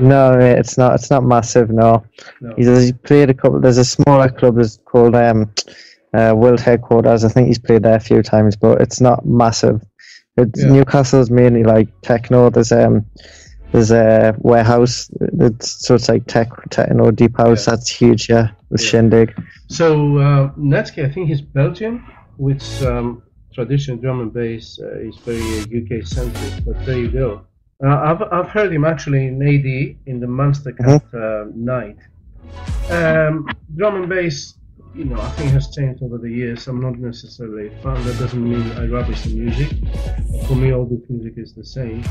[0.00, 0.94] No, it's not.
[0.94, 1.70] It's not massive.
[1.70, 2.04] No,
[2.40, 2.54] No.
[2.56, 3.60] he's, he's played a couple.
[3.60, 5.52] There's a smaller club that's called um,
[6.14, 7.24] uh, World Headquarters.
[7.24, 9.82] I think he's played there a few times, but it's not massive.
[10.36, 10.70] It's, Yeah.
[10.72, 12.48] Newcastle's mainly like techno.
[12.50, 13.04] There's um,
[13.72, 15.10] there's a warehouse.
[15.20, 17.66] It's, so it's like tech, techno, deep house.
[17.66, 17.74] Yeah.
[17.74, 18.28] That's huge.
[18.28, 18.88] Yeah, with Yeah.
[18.88, 19.42] Shindig.
[19.68, 22.04] So uh, Netsky, I think he's Belgian,
[22.36, 23.22] which um,
[23.54, 26.64] traditional drum and bass uh, is very uh, UK centric.
[26.66, 27.46] But there you go.
[27.84, 31.98] Uh, I've I've heard him actually in AD in the Munster Cup uh, night.
[32.90, 34.54] Um, drum and bass,
[34.94, 36.66] you know, I think has changed over the years.
[36.68, 37.94] I'm not necessarily a fan.
[38.04, 39.70] That doesn't mean I rubbish the music.
[40.46, 42.04] For me, all the music is the same.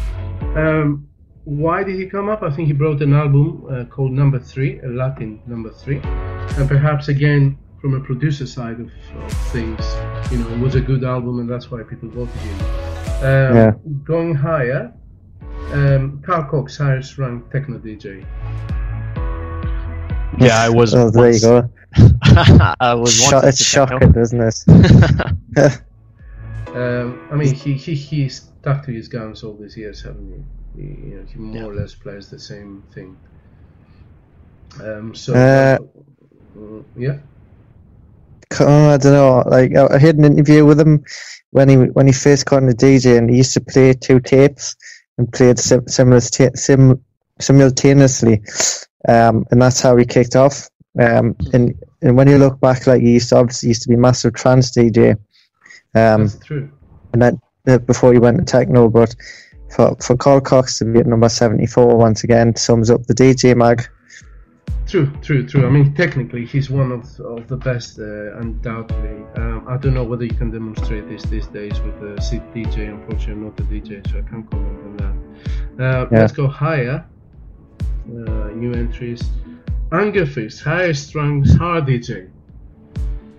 [0.56, 1.08] Um,
[1.44, 2.44] why did he come up?
[2.44, 6.68] I think he brought an album uh, called Number Three, a Latin Number Three, and
[6.68, 9.84] perhaps again from a producer side of, of things,
[10.32, 12.60] you know, it was a good album, and that's why people voted him.
[12.62, 13.72] Um, Yeah.
[14.04, 14.94] Going higher,
[15.74, 18.26] um, Carl Cox, highest ranked techno DJ.
[20.40, 20.94] Yeah, I was.
[20.96, 21.70] Oh, there you go.
[22.80, 24.12] I was Sho- once it's into techno.
[24.12, 25.82] shocking, isn't it?
[26.74, 30.82] Um, I mean, he, he he stuck to his guns all these years, haven't he?
[30.82, 33.18] he you know, he more or less plays the same thing.
[34.82, 35.78] Um, so, Uh,
[36.58, 37.18] mm, yeah.
[38.60, 39.44] Oh, I don't know.
[39.48, 41.04] Like I I had an interview with him
[41.52, 44.76] when he when he first got into DJ, and he used to play two tapes
[45.18, 47.04] and played sim- simulta- sim-
[47.40, 48.42] simultaneously,
[49.08, 50.70] um, and that's how he kicked off.
[51.00, 53.96] Um, and and when you look back, like he used to obviously used to be
[53.96, 55.12] massive trance DJ,
[55.96, 56.70] um, That's true.
[57.14, 58.90] and then uh, before he went to techno.
[58.90, 59.16] But
[59.76, 63.14] for for Carl Cox to be at number seventy four once again sums up the
[63.14, 63.88] DJ mag.
[64.88, 65.66] True, true, true.
[65.66, 69.24] I mean, technically, he's one of of the best, uh, undoubtedly.
[69.38, 72.90] Um, I don't know whether you can demonstrate this these days with the seat DJ.
[72.90, 74.81] Unfortunately, I'm not a DJ, so I can't comment.
[75.82, 76.20] Uh, Yeah.
[76.20, 77.06] Let's go higher.
[78.08, 79.22] Uh, new entries.
[79.92, 82.30] Angerfist, highest ranked hard DJ.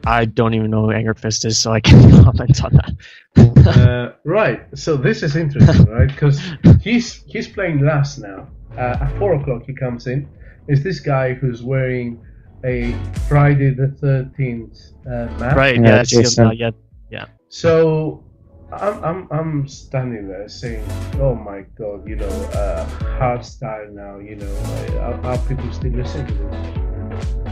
[0.04, 3.68] I don't even know who Angerfist is, so I can't comment on that.
[3.76, 4.66] uh, right.
[4.74, 6.08] So this is interesting, right?
[6.08, 6.40] Because
[6.82, 8.48] he's he's playing last now.
[8.76, 10.28] Uh, at four o'clock he comes in.
[10.68, 12.24] Is this guy who's wearing
[12.64, 12.92] a
[13.28, 15.56] Friday the Thirteenth uh, mask?
[15.56, 15.76] right?
[15.76, 16.74] Yeah, Yeah, I see him
[17.10, 17.26] yeah.
[17.48, 18.24] So
[18.72, 20.84] I'm, I'm I'm standing there saying,
[21.20, 22.84] "Oh my God, you know, uh,
[23.18, 24.18] hard style now.
[24.18, 24.54] You know,
[25.00, 26.66] are, are people still listening to this?"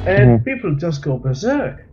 [0.06, 0.44] And Mhm.
[0.44, 1.86] people just go berserk.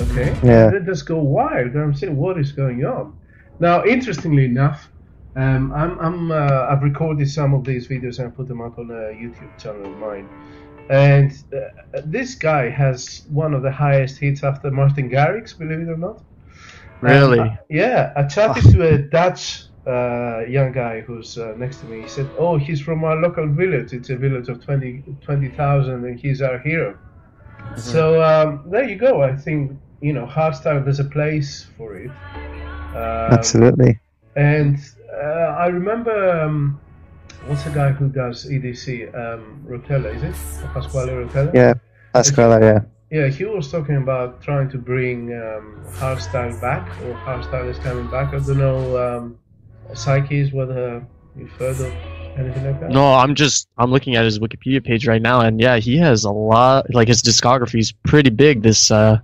[0.00, 0.70] Okay, Yeah.
[0.70, 1.74] they just go wild.
[1.74, 3.14] I'm saying, "What is going on?"
[3.58, 4.90] Now, interestingly enough,
[5.34, 8.78] um, I'm, I'm uh, I've recorded some of these videos and I put them up
[8.78, 10.28] on a YouTube channel of mine.
[10.90, 15.88] And uh, this guy has one of the highest hits after Martin Garrix, believe it
[15.88, 16.22] or not.
[17.00, 17.40] Really?
[17.40, 22.02] Um, yeah, I chatted to a Dutch uh, young guy who's uh, next to me.
[22.02, 23.92] He said, "Oh, he's from our local village.
[23.92, 26.98] It's a village of 20 20,000, and he's our hero."
[27.76, 29.22] So um, there you go.
[29.22, 30.84] I think you know, hardstyle.
[30.84, 32.10] There's a place for it.
[32.94, 33.98] Um, Absolutely.
[34.36, 34.78] And
[35.12, 36.80] uh, I remember um,
[37.46, 39.14] what's the guy who does EDC?
[39.14, 41.52] Um, Rotella, is it Pasquale Rotella?
[41.54, 41.74] Yeah,
[42.12, 42.60] Pasquale.
[42.60, 42.80] Yeah.
[43.10, 48.06] Yeah, he was talking about trying to bring um, hardstyle back, or hardstyle is coming
[48.10, 48.34] back.
[48.34, 49.38] I don't know, um,
[49.94, 51.92] Psyches, whether you've heard of
[52.38, 52.90] anything like that.
[52.90, 56.24] No, I'm just I'm looking at his Wikipedia page right now, and yeah, he has
[56.24, 56.92] a lot.
[56.92, 58.62] Like his discography is pretty big.
[58.62, 59.18] This uh,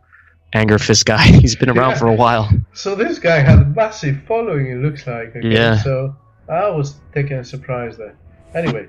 [0.55, 1.99] Angerfist guy, he's been around Yeah.
[1.99, 2.49] for a while.
[2.73, 4.71] So this guy had a massive following.
[4.71, 5.37] It looks like.
[5.37, 5.47] Okay?
[5.53, 5.77] Yeah.
[5.83, 6.17] So
[6.49, 8.17] I was taken a surprise there.
[8.55, 8.89] Anyway,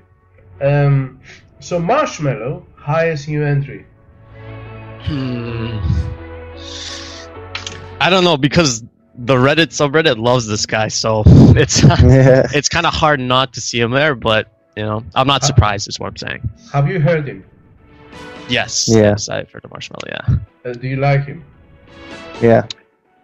[0.62, 1.20] um,
[1.60, 3.84] so Marshmello, highest new entry.
[5.02, 5.78] Hmm.
[8.00, 8.82] I don't know because
[9.14, 12.46] the Reddit subreddit loves this guy, so it's Yeah.
[12.52, 14.14] it's kind of hard not to see him there.
[14.14, 15.88] But you know, I'm not surprised.
[15.88, 16.48] Is what I'm saying.
[16.72, 17.44] Have you heard him?
[18.48, 18.88] Yes.
[18.88, 18.98] Yeah.
[19.02, 20.06] Yes, I've heard of Marshmello.
[20.06, 20.70] Yeah.
[20.70, 21.44] Uh, do you like him?
[22.40, 22.66] Yeah.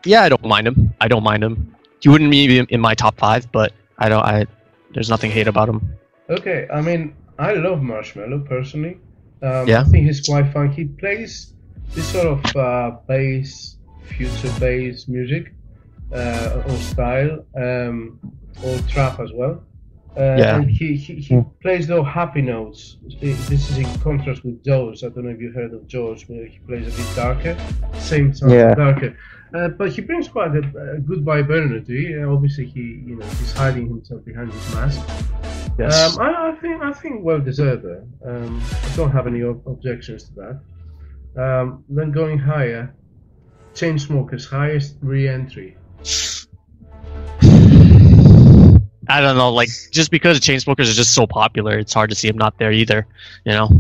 [0.04, 0.92] Yeah, I don't mind him.
[1.00, 1.76] I don't mind him.
[2.00, 4.24] He wouldn't be in my top five, but I don't.
[4.24, 4.46] I
[4.94, 5.96] there's nothing hate about him.
[6.28, 8.98] Okay, I mean, I love Marshmello personally.
[9.42, 9.80] Um, Yeah.
[9.82, 10.70] I think he's quite fun.
[10.72, 11.52] He plays
[11.94, 13.76] this sort of uh, bass,
[14.16, 15.52] future bass music
[16.12, 18.18] uh, or style, um,
[18.64, 19.62] or trap as well.
[20.16, 20.56] Uh, Yeah.
[20.56, 21.46] And he, he, he Mm.
[21.62, 22.98] plays those happy notes.
[23.20, 25.02] This is in contrast with George.
[25.04, 27.56] I don't know if you heard of George, where he plays a bit darker.
[27.98, 28.74] Same sound, Yeah.
[28.74, 29.16] darker.
[29.54, 30.64] Uh, but he brings quite a,
[30.96, 32.14] a good vibrity.
[32.18, 35.00] Uh, obviously, he you know he's hiding himself behind his mask.
[35.78, 36.16] Yes.
[36.18, 37.84] Um, I, I think I think well deserved.
[38.26, 40.60] Um, I don't have any ob- objections to that.
[41.36, 42.94] Um, then going higher,
[43.74, 45.76] Chainsmokers highest re-entry.
[49.08, 49.52] I don't know.
[49.52, 52.72] Like just because Chainsmokers are just so popular, it's hard to see them not there
[52.72, 53.06] either.
[53.44, 53.70] You know,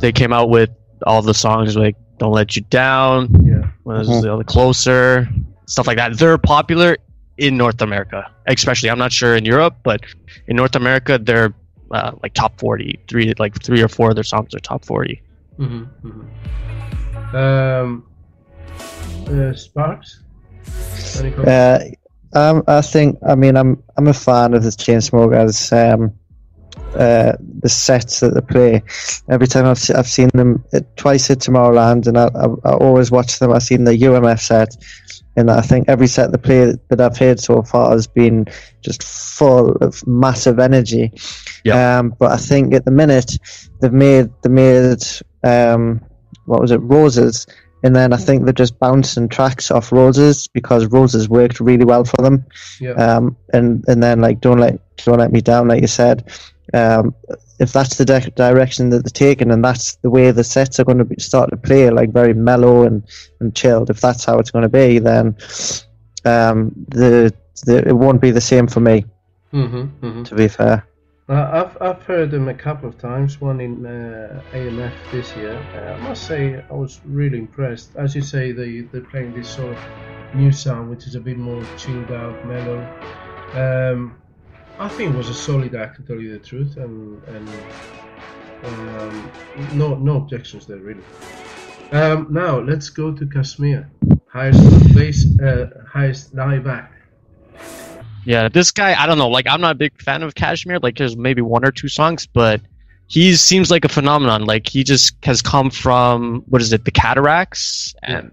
[0.00, 0.70] they came out with
[1.06, 3.68] all the songs like "Don't Let You Down," Yeah.
[3.84, 4.22] what is Mhm.
[4.22, 5.28] the other "Closer,"
[5.66, 6.18] stuff like that.
[6.18, 6.96] They're popular
[7.38, 8.90] in North America, especially.
[8.90, 10.00] I'm not sure in Europe, but
[10.48, 11.54] in North America, they're
[11.90, 12.98] uh, like top 40.
[13.08, 15.22] Three, like three or four of their songs are top 40.
[15.58, 17.36] Mm-hmm, mm-hmm.
[17.36, 18.06] Um,
[19.28, 20.22] uh, Sparks.
[21.18, 21.96] Any comments?
[22.34, 23.18] Uh, um, I think.
[23.26, 25.72] I mean, I'm I'm a fan of the Chainsmokers.
[25.72, 26.14] Um,
[26.94, 28.82] uh, the sets that they play.
[29.28, 33.10] Every time I've I've seen them uh, twice at Tomorrowland, and I, I, I always
[33.10, 33.52] watch them.
[33.52, 34.76] I've seen the UMF set,
[35.36, 38.46] and I think every set they play that I've heard so far has been
[38.80, 41.12] just full of massive energy.
[41.64, 41.98] Yeah.
[41.98, 43.38] Um, but I think at the minute
[43.80, 45.02] they've made they made
[45.44, 46.04] um,
[46.46, 47.46] what was it Roses
[47.82, 52.04] and then I think they're just bouncing tracks off Roses because Roses worked really well
[52.04, 52.44] for them.
[52.80, 52.92] Yeah.
[52.92, 56.30] Um, and and then like don't let don't let me down, like you said.
[56.74, 57.14] Um,
[57.60, 60.84] if that's the di- direction that they're taking, and that's the way the sets are
[60.84, 63.02] going to be, start to play, like very mellow and,
[63.40, 63.90] and chilled.
[63.90, 65.36] If that's how it's going to be, then
[66.24, 67.32] um, the,
[67.64, 69.04] the it won't be the same for me.
[69.50, 70.87] hmm hmm To be fair.
[71.28, 73.38] Uh, I've I've heard them a couple of times.
[73.38, 75.56] One in uh, AMF this year.
[75.74, 77.94] Uh, I must say I was really impressed.
[77.96, 81.36] As you say, they they're playing this sort of new sound, which is a bit
[81.36, 82.80] more chilled out, mellow.
[83.52, 84.16] Um,
[84.78, 87.48] I think it was a solid act, to tell you the truth, and and
[88.64, 89.30] um,
[89.74, 91.04] no no objections there really.
[91.92, 93.86] Um, now let's go to KSHMR,
[94.28, 96.94] highest bass, uh, highest live act.
[98.24, 99.28] Yeah, this guy, I don't know.
[99.28, 100.82] Like, I'm not a big fan of KSHMR.
[100.82, 102.60] Like, there's maybe one or two songs, but
[103.06, 104.44] he seems like a phenomenon.
[104.44, 108.30] Like, he just has come from what is it, the Cataracs, and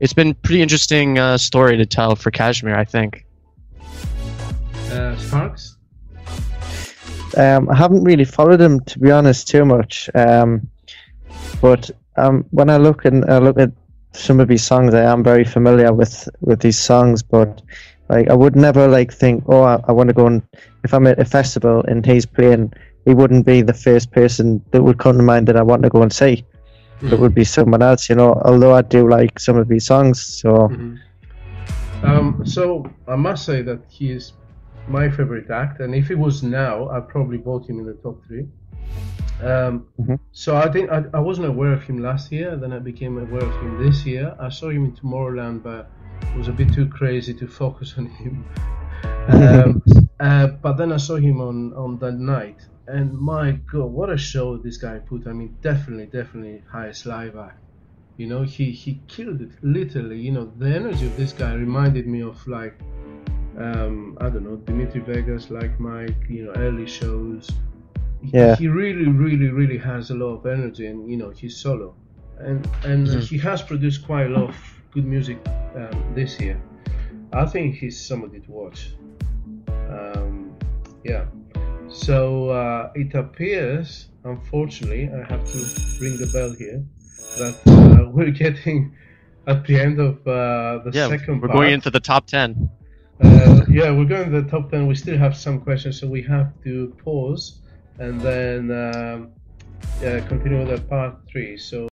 [0.00, 2.74] it's been pretty interesting uh, story to tell for KSHMR.
[2.74, 3.24] I think.
[4.90, 5.76] Uh, Sparks.
[7.36, 10.10] Um, I haven't really followed him to be honest too much.
[10.14, 10.68] Um,
[11.60, 13.70] but um, when I look and I look at
[14.12, 17.22] some of his songs, I am very familiar with with these songs.
[17.22, 17.62] But
[18.10, 20.42] like, I would never like think, oh, I, I want to go and
[20.84, 22.72] if I'm at a festival and he's playing,
[23.04, 25.88] he wouldn't be the first person that would come to mind that I want to
[25.88, 26.44] go and see.
[27.02, 28.34] It would be someone else, you know.
[28.44, 30.98] Although I do like some of his songs, so Mhm.
[32.02, 32.64] Um, so
[33.06, 34.32] I must say that he is
[34.88, 38.16] my favorite act, and if it was now, I'd probably vote him in the top
[38.26, 38.46] three.
[39.42, 40.18] Um, Mhm.
[40.32, 42.56] So I think I, I wasn't aware of him last year.
[42.56, 44.34] Then I became aware of him this year.
[44.38, 45.90] I saw him in Tomorrowland, but
[46.36, 48.44] was a bit too crazy to focus on him.
[49.28, 49.82] Um,
[50.18, 54.16] uh, but then I saw him on on that night, and my God, what a
[54.16, 55.26] show this guy put!
[55.26, 57.58] I mean, definitely, definitely highest live act.
[58.16, 60.18] You know, he he killed it literally.
[60.18, 62.76] You know, the energy of this guy reminded me of like,
[63.58, 66.16] um, I don't know, Dimitri Vegas, like Mike.
[66.28, 67.48] You know, early shows.
[68.22, 68.56] He- Yeah.
[68.56, 71.94] He really, really, really has a lot of energy, and you know, he's solo,
[72.38, 73.22] and and Mhm.
[73.22, 74.56] he has produced quite a lot of
[74.90, 75.38] good music
[75.74, 76.60] um, this year.
[77.32, 78.92] I think he's somebody to watch.
[79.88, 80.56] Um,
[81.04, 81.26] yeah.
[81.88, 85.58] So uh, it appears, unfortunately, I have to
[86.00, 86.84] ring the bell here,
[87.38, 88.94] that uh, we're getting
[89.46, 91.58] at the end of uh, the Yeah, second we're part.
[91.58, 92.70] going into the top ten.
[93.22, 94.86] Uh, yeah, we're going to the top 10.
[94.86, 97.60] We still have some questions, so we have to pause
[97.98, 99.28] and then um,
[100.00, 101.58] yeah, continue with the part 3.
[101.58, 101.89] So,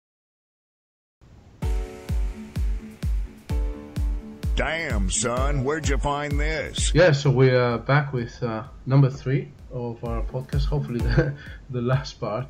[4.56, 6.94] Damn, son, where'd you find this?
[6.96, 11.36] yeah, so we are back with uh, number 3 of our podcast, hopefully the,
[11.72, 12.48] the last part.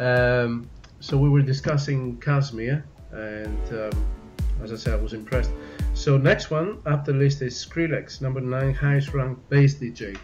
[0.00, 4.04] Um, so, we were discussing KSHMR, and um,
[4.64, 5.52] as I said, I was impressed.
[5.94, 10.18] So, next one up the list is Skrillex, number 9, highest ranked bass DJ.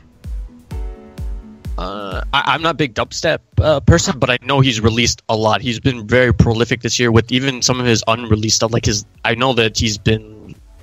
[1.79, 5.37] Uh, I, I'm not a big dubstep uh, person, but I know he's released a
[5.37, 5.61] lot.
[5.61, 8.72] He's been very prolific this year with even some of his unreleased stuff.
[8.72, 10.34] Like his, I know that he's been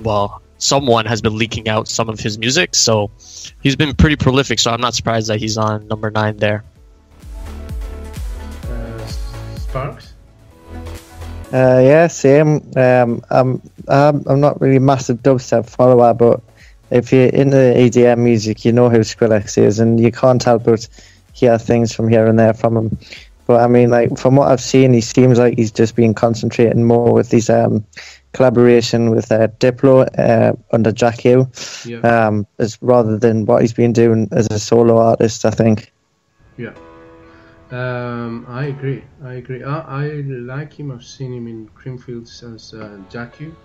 [0.03, 0.41] well.
[0.57, 3.09] Someone has been leaking out some of his music, so
[3.61, 4.59] he's been pretty prolific.
[4.59, 6.63] So I'm not surprised that he's on number nine there.
[8.63, 9.05] Uh,
[9.55, 10.13] Sparks?
[11.53, 12.61] Uh, yeah, same.
[12.77, 16.41] Um, I'm, I'm I'm not really a massive dubstep follower, but
[16.91, 20.87] if you're into EDM music, you know who Skrillex is, and you can't help but
[21.33, 22.97] hear things from here and there from him.
[23.47, 26.85] But I mean, like from what I've seen, he seems like he's just been concentrating
[26.85, 27.85] more with his um,
[28.33, 31.45] collaboration with uh, Diplo uh, under Jack Ü,
[31.85, 31.99] Yeah.
[31.99, 35.45] um, as rather than what he's been doing as a solo artist.
[35.45, 35.91] I think.
[36.57, 36.73] Yeah.
[37.71, 39.03] Um, I agree.
[39.23, 39.63] I agree.
[39.63, 40.91] I, I like him.
[40.91, 43.55] I've seen him in Creamfields as uh, Jack Ü,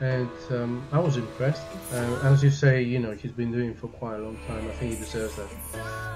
[0.00, 1.62] and um, I was impressed.
[1.92, 4.66] Uh, as you say, you know, he's been doing it for quite a long time.
[4.68, 5.48] I think he deserves that.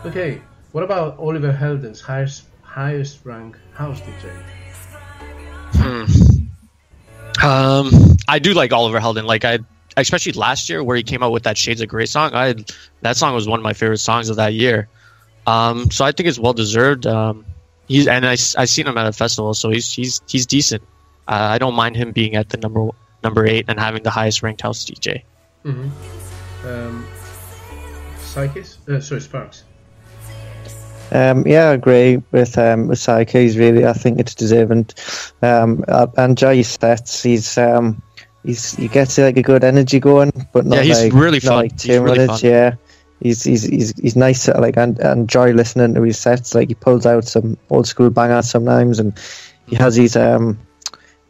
[0.05, 0.43] Okay.
[0.73, 4.31] What about Oliver Heldens, highest highest rank house DJ?
[5.73, 6.30] Hmm.
[7.43, 7.91] Um,
[8.29, 9.27] I do like Oliver Heldon.
[9.27, 9.61] Like I,
[9.97, 12.35] especially last year where he came out with that Shades of Grey song.
[12.35, 12.55] I
[13.03, 14.89] that song was one of my favorite songs of that year.
[15.47, 17.07] Um, so I think it's well deserved.
[17.07, 17.45] Um,
[17.89, 20.83] he's and I I seen him at a festival, so he's he's he's decent.
[21.27, 22.89] Uh, I don't mind him being at the number
[23.23, 25.23] number eight and having the highest ranked house DJ.
[25.65, 26.67] Mm-hmm.
[26.67, 27.07] Um,
[28.19, 28.89] Psychis?
[28.89, 29.65] Uh, sorry, Sparks.
[31.13, 33.43] Um, yeah, I agree with um, with Psyche.
[33.43, 34.89] He's really, I think it's deserving.
[35.43, 37.23] Um, I I enjoy his sets.
[37.23, 38.01] He's um,
[38.45, 41.57] he's he gets like a good energy going, but not Yeah, he's like, really fun.
[41.57, 42.51] Like He's too really much, fun.
[42.51, 42.75] Yeah,
[43.21, 44.45] he's he's he's he's nice.
[44.45, 46.55] To, like I, I enjoy listening to his sets.
[46.55, 49.19] Like he pulls out some old school bangers sometimes, and
[49.67, 50.59] he has these um,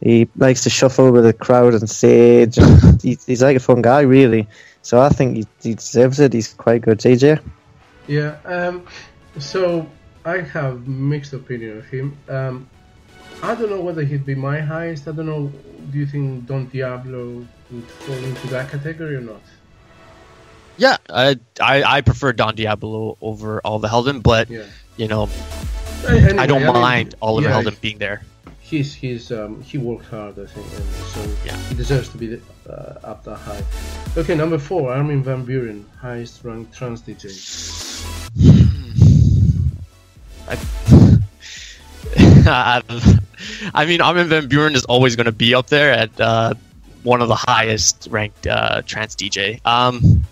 [0.01, 2.57] he likes to shuffle with the crowd on stage.
[2.57, 4.47] And he, he's like a fun guy, really.
[4.81, 6.33] So I think he, he deserves it.
[6.33, 7.39] He's quite good DJ.
[8.07, 8.37] Yeah.
[8.45, 8.85] Um,
[9.39, 9.87] so
[10.25, 12.17] I have mixed opinion of him.
[12.29, 12.69] Um,
[13.43, 15.07] I don't know whether he'd be my highest.
[15.07, 15.51] I don't know.
[15.91, 19.41] Do you think Don Diablo would fall into that category or not?
[20.77, 24.63] Yeah, I I, I prefer Don Diablo over Oliver Heldens, but Yeah.
[24.97, 25.27] you know
[26.07, 28.21] Anyway, I don't mean, mind Oliver yeah, Heldens being there.
[28.59, 31.57] He's he's um, he worked hard, I think, and so Yeah.
[31.69, 32.39] he deserves to be
[32.69, 32.71] uh,
[33.03, 33.61] up that high.
[34.17, 37.29] Okay, number four, Armin van Buuren, highest ranked trance DJ.
[42.17, 42.81] I,
[43.73, 46.53] I mean, Armin van Buuren is always going to be up there at uh,
[47.03, 49.65] one of the highest ranked uh, trance DJ.
[49.65, 50.23] Um,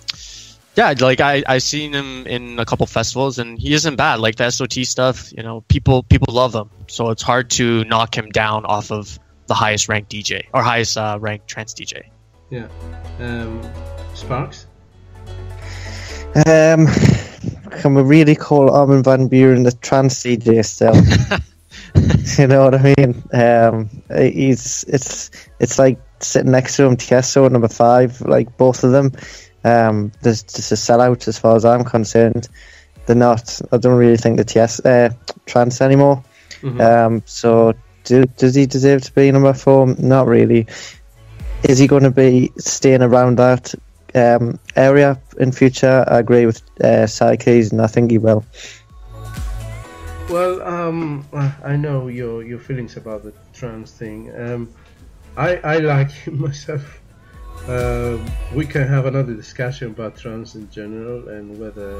[0.76, 4.20] yeah, like I I seen him in a couple festivals, and he isn't bad.
[4.20, 8.18] Like the SOT stuff, you know, people people love him, so it's hard to knock
[8.18, 12.04] him down off of the highest ranked DJ or highest uh, ranked trance DJ.
[12.50, 12.68] Yeah.
[13.20, 13.62] Um,
[14.14, 14.68] Sparks.
[16.46, 16.88] Um,
[17.70, 20.96] can we really call Armin van Buuren the trance DJ still?
[22.38, 23.24] you know what I mean?
[23.34, 28.92] Um, he's it's it's like sitting next to him, Tiesto number five, like both of
[28.92, 29.12] them.
[29.64, 32.48] Um, there's just a sellout as far as I'm concerned.
[33.06, 33.62] They're not.
[33.72, 35.10] I don't really think the Ties uh,
[35.46, 36.24] trance anymore.
[36.62, 36.82] Mhm.
[36.82, 39.88] Um, so do, does he deserve to be number four?
[39.98, 40.68] Not really.
[41.68, 43.74] Is he going to be staying around that
[44.16, 46.06] um, area in future?
[46.08, 48.44] I agree with uh, and I think he will.
[50.30, 51.26] Well, um,
[51.64, 54.32] I know your your feelings about the trance thing.
[54.36, 54.70] Um,
[55.36, 57.02] I I like him myself.
[57.68, 58.18] Uh,
[58.56, 62.00] we can have another discussion about trance in general and whether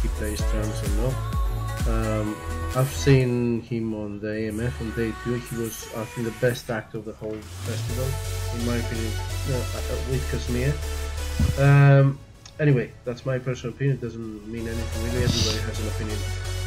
[0.00, 1.14] he plays trance or not.
[1.88, 2.36] Um,
[2.76, 5.34] I've seen him on the AMF on day two.
[5.34, 7.36] He was, I think, the best act of the whole
[7.66, 8.06] festival,
[8.56, 9.12] in my opinion,
[9.50, 11.11] uh, uh, with KSHMR.
[11.58, 12.18] Um,
[12.58, 13.96] anyway, that's my personal opinion.
[13.96, 15.24] It doesn't mean anything really.
[15.24, 16.18] Everybody has an opinion.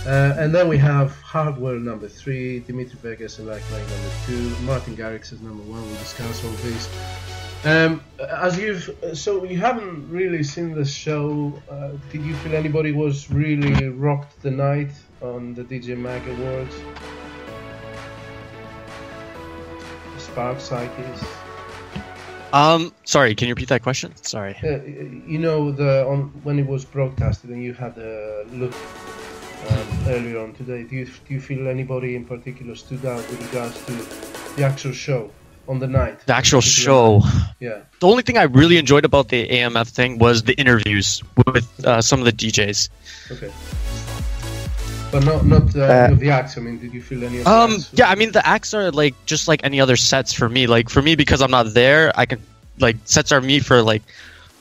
[0.05, 4.49] Uh, and then we have Hardwell number three, Dimitri Vegas and Like Mike number two,
[4.63, 5.81] Martin Garrix is number one.
[5.87, 6.87] We discussed all these.
[7.63, 11.59] Um, as you've so you haven't really seen the show.
[11.67, 16.75] Uh, did you feel anybody was really rocked the night on the DJ Mag Awards?
[20.19, 21.44] Spark Psyches.
[22.53, 24.15] Um, sorry, can you repeat that question?
[24.17, 24.55] Sorry.
[24.63, 24.81] Uh,
[25.27, 28.73] you know the on when it was broadcasted and you had a look
[29.69, 30.83] um, earlier on today.
[30.83, 34.93] Do you do you feel anybody in particular stood out with regards to the actual
[34.93, 35.31] show
[35.67, 36.19] on the night?
[36.25, 37.21] The actual show.
[37.59, 37.81] Yeah.
[37.99, 42.01] The only thing I really enjoyed about the AMF thing was the interviews with uh,
[42.01, 42.89] some of the DJs.
[43.31, 43.51] Okay.
[45.11, 46.57] But not not uh, Uh, the acts.
[46.57, 47.89] I mean, did you feel any of the Um, acts?
[47.93, 50.67] yeah, I mean the acts are like just like any other sets for me.
[50.67, 52.39] Like for me, because I'm not there, I can
[52.79, 54.01] like sets are me for like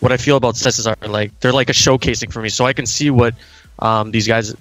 [0.00, 2.72] what I feel about sets are like they're like a showcasing for me, so I
[2.72, 3.34] can see what
[3.80, 4.54] um, these guys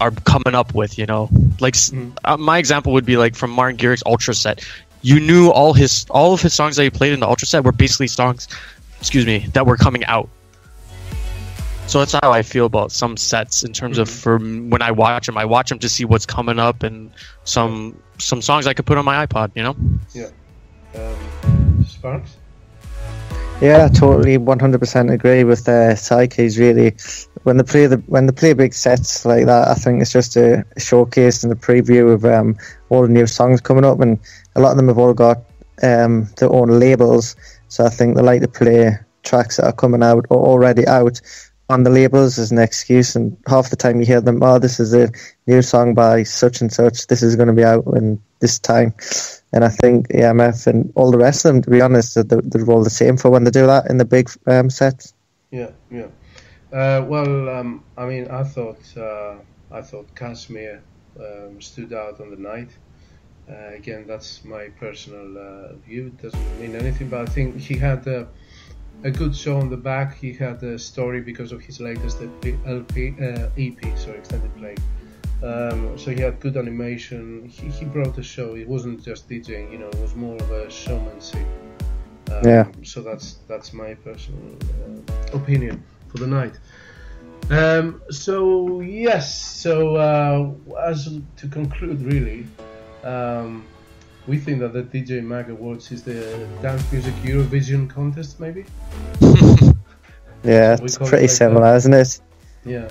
[0.00, 0.98] are coming up with.
[0.98, 1.28] You know,
[1.60, 2.12] like s Mhm.
[2.24, 4.60] uh, my example would be like from Martin Garrix's Ultra set.
[5.02, 7.64] You knew all his all of his songs that he played in the Ultra set
[7.64, 8.48] were basically songs,
[9.00, 10.28] excuse me, that were coming out.
[11.86, 14.22] So that's how I feel about some sets in terms of Mhm.
[14.22, 15.38] for when I watch them.
[15.38, 17.10] I watch them to see what's coming up and
[17.44, 19.50] some some songs I could put on my iPod.
[19.54, 19.76] You know.
[20.94, 22.36] Um, Sparks.
[23.60, 26.58] Yeah, totally, one hundred percent agree with uh, Psyches.
[26.58, 26.94] Really,
[27.44, 30.36] when they play the when they play big sets like that, I think it's just
[30.36, 32.56] a showcase and a preview of um,
[32.90, 34.18] all the new songs coming up, and
[34.56, 35.38] a lot of them have all got
[35.82, 37.36] um, their own labels.
[37.68, 41.20] So I think they like to play tracks that are coming out or already out
[41.68, 43.16] on the labels as an excuse.
[43.16, 45.10] And half the time you hear them, oh, this is a
[45.46, 47.06] new song by such and such.
[47.06, 48.94] This is going to be out in this time.
[49.52, 52.70] And I think EMF and all the rest of them, to be honest, they're, they're
[52.70, 55.14] all the same for when they do that in the big um, sets.
[55.50, 56.08] Yeah, yeah.
[56.72, 59.36] Uh, well, um, I mean, I thought uh,
[59.70, 60.80] I thought KSHMR
[61.18, 62.70] um, stood out on the night.
[63.48, 66.06] Uh, again, that's my personal uh, view.
[66.06, 68.04] It doesn't mean anything, but I think he had
[69.04, 70.16] a, good show on the back.
[70.16, 74.74] He had a story because of his latest LP, LP uh, EP, sorry, extended play.
[75.42, 77.46] Um, so he had good animation.
[77.48, 78.56] He, he brought the show.
[78.56, 79.88] It wasn't just DJing, you know.
[79.88, 81.46] It was more of a showmanship.
[82.30, 82.66] Um, Yeah.
[82.82, 86.58] So that's that's my personal uh, opinion for the night.
[87.50, 89.34] Um, so yes.
[89.42, 90.52] So uh,
[90.88, 92.46] as to conclude, really,
[93.04, 93.64] um,
[94.26, 98.64] we think that the DJ Mag Awards is the dance music Eurovision contest, maybe.
[100.46, 102.20] Yeah, it's call it pretty like similar, isn't it?
[102.64, 102.88] Yeah.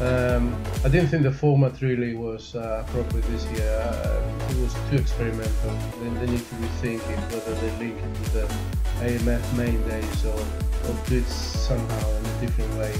[0.00, 0.54] Um,
[0.84, 3.80] I didn't think the format really was uh, appropriate this year.
[3.80, 5.70] Uh, it was too experimental.
[6.02, 8.54] Then they need to rethink it whether they link it to the
[9.00, 12.92] AMF main days or, or do it somehow in a different way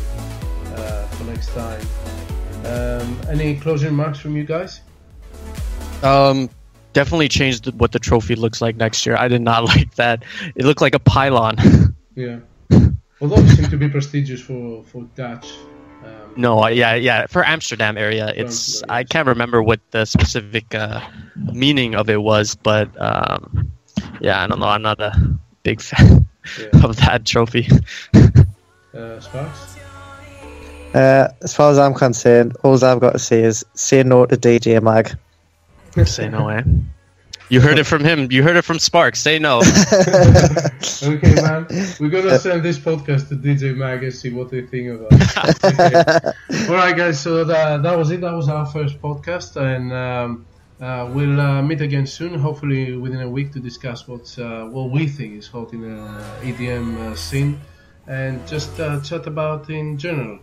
[0.77, 1.81] uh, for next time.
[2.65, 4.81] Um, any closing remarks from you guys?
[6.03, 6.49] Um,
[6.93, 9.17] definitely changed what the trophy looks like next year.
[9.17, 10.23] I did not like that.
[10.55, 11.57] It looked like a pylon.
[12.15, 12.41] Yeah.
[13.23, 15.51] Although it seemed to be prestigious for for Dutch.
[16.05, 17.27] Um, no, yeah, yeah.
[17.27, 21.01] For Amsterdam area, it's Amsterdam, I can't remember what the specific uh,
[21.37, 23.73] meaning of it was, but um,
[24.21, 24.67] yeah, I don't know.
[24.67, 25.13] I'm not a
[25.63, 26.29] big fan
[26.59, 26.85] yeah.
[26.85, 27.67] of that trophy.
[28.95, 29.77] Uh, Sparks.
[30.95, 34.37] Uh, as far as I'm concerned, all I've got to say is say no to
[34.37, 35.17] DJ Mag.
[36.05, 36.63] Say no, eh?
[37.49, 38.33] You heard it from him.
[38.33, 39.19] You heard it from Sparks.
[39.21, 39.59] Say no.
[41.03, 41.67] okay, man.
[42.01, 45.65] We're gonna send this podcast to DJ Mag and see what they think about it.
[45.65, 46.69] Okay.
[46.69, 47.21] All right, guys.
[47.21, 48.23] So that, that was it.
[48.23, 50.47] That was our first podcast, and um,
[50.81, 52.39] uh, we'll uh, meet again soon.
[52.39, 56.25] Hopefully, within a week to discuss what's uh, what we think is hot in the
[56.41, 57.61] EDM uh, scene,
[58.07, 60.39] and just uh, chat about in general.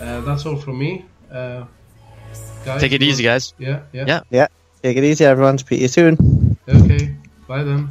[0.00, 1.04] Uh, that's all from me.
[1.28, 1.64] Uh,
[2.64, 3.52] guys, Take it easy, guys.
[3.58, 4.20] Yeah, Yeah, yeah.
[4.30, 4.46] Yeah.
[4.86, 5.58] Take it easy, everyone.
[5.58, 6.56] Speak to you soon.
[6.68, 7.16] Okay.
[7.48, 7.90] Bye then.